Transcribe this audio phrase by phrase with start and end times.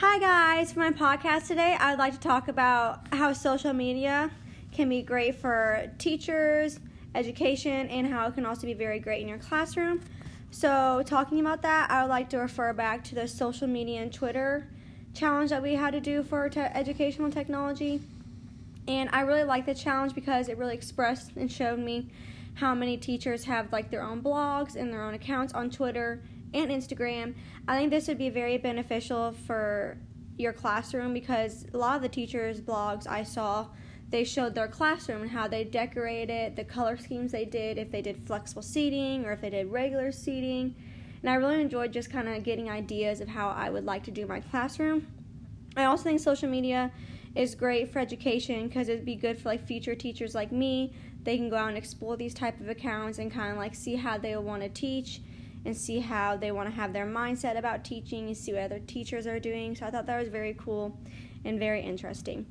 [0.00, 0.74] Hi, guys.
[0.74, 4.30] For my podcast today, I would like to talk about how social media
[4.70, 6.80] can be great for teachers,
[7.14, 10.02] education, and how it can also be very great in your classroom.
[10.50, 14.12] So, talking about that, I would like to refer back to the social media and
[14.12, 14.68] Twitter
[15.14, 18.02] challenge that we had to do for te- educational technology.
[18.86, 22.10] And I really like the challenge because it really expressed and showed me
[22.52, 26.22] how many teachers have like their own blogs and their own accounts on Twitter
[26.56, 27.34] and Instagram.
[27.68, 29.98] I think this would be very beneficial for
[30.36, 33.68] your classroom because a lot of the teachers' blogs I saw
[34.08, 37.90] they showed their classroom and how they decorated it, the color schemes they did, if
[37.90, 40.76] they did flexible seating or if they did regular seating.
[41.22, 44.12] And I really enjoyed just kind of getting ideas of how I would like to
[44.12, 45.08] do my classroom.
[45.76, 46.92] I also think social media
[47.34, 50.94] is great for education because it'd be good for like future teachers like me.
[51.24, 53.96] They can go out and explore these type of accounts and kind of like see
[53.96, 55.20] how they want to teach
[55.66, 58.78] and see how they want to have their mindset about teaching and see what other
[58.78, 59.74] teachers are doing.
[59.74, 60.98] So I thought that was very cool
[61.44, 62.46] and very interesting.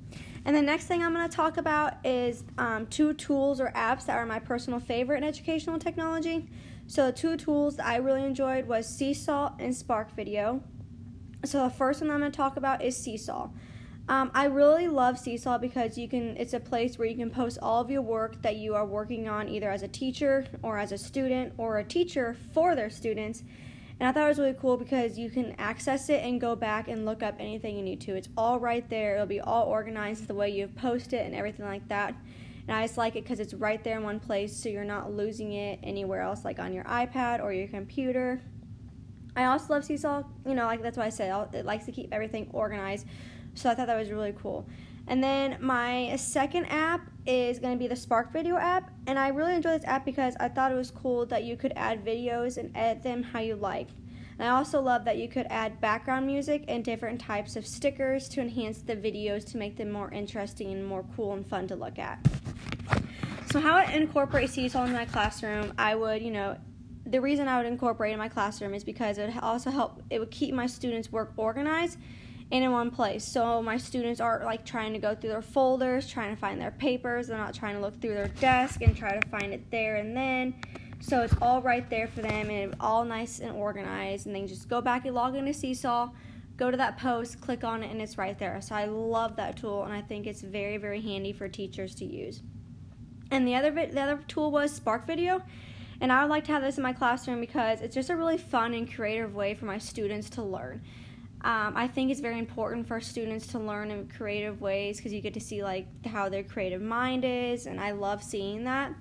[0.45, 4.05] And the next thing I'm going to talk about is um, two tools or apps
[4.05, 6.47] that are my personal favorite in educational technology.
[6.87, 10.61] So the two tools that I really enjoyed was Seesaw and Spark Video.
[11.43, 13.49] So the first one I'm going to talk about is Seesaw.
[14.07, 16.37] Um, I really love Seesaw because you can.
[16.37, 19.27] It's a place where you can post all of your work that you are working
[19.27, 23.43] on, either as a teacher or as a student or a teacher for their students.
[23.99, 26.87] And I thought it was really cool because you can access it and go back
[26.87, 28.15] and look up anything you need to.
[28.15, 29.15] It's all right there.
[29.15, 32.13] It'll be all organized the way you've posted and everything like that.
[32.67, 35.13] And I just like it because it's right there in one place, so you're not
[35.13, 38.41] losing it anywhere else, like on your iPad or your computer.
[39.35, 40.23] I also love Seesaw.
[40.45, 43.05] You know, like that's why I said it likes to keep everything organized.
[43.55, 44.67] So I thought that was really cool.
[45.07, 48.91] And then my second app is going to be the Spark Video app.
[49.07, 51.73] And I really enjoy this app because I thought it was cool that you could
[51.75, 53.89] add videos and edit them how you like.
[54.37, 58.27] And I also love that you could add background music and different types of stickers
[58.29, 61.75] to enhance the videos to make them more interesting and more cool and fun to
[61.75, 62.19] look at.
[63.51, 66.57] So, how I incorporate Seesaw in my classroom, I would, you know,
[67.05, 70.19] the reason I would incorporate in my classroom is because it would also help, it
[70.19, 71.99] would keep my students' work organized
[72.51, 73.23] and in one place.
[73.23, 76.71] So my students aren't like trying to go through their folders, trying to find their
[76.71, 77.27] papers.
[77.27, 80.15] They're not trying to look through their desk and try to find it there and
[80.15, 80.55] then.
[80.99, 84.25] So it's all right there for them and all nice and organized.
[84.25, 86.09] And they just go back and log into Seesaw,
[86.57, 88.59] go to that post, click on it, and it's right there.
[88.61, 92.05] So I love that tool and I think it's very, very handy for teachers to
[92.05, 92.41] use.
[93.31, 95.41] And the other the other tool was Spark Video.
[96.01, 98.37] And I would like to have this in my classroom because it's just a really
[98.37, 100.81] fun and creative way for my students to learn.
[101.41, 105.21] Um, I think it's very important for students to learn in creative ways because you
[105.21, 108.93] get to see like how their creative mind is, and I love seeing that.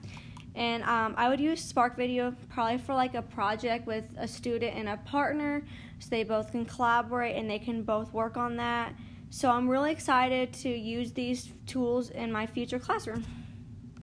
[0.54, 4.76] And um, I would use Spark Video probably for like a project with a student
[4.76, 5.64] and a partner,
[5.98, 8.94] so they both can collaborate and they can both work on that.
[9.30, 13.24] So I'm really excited to use these tools in my future classroom.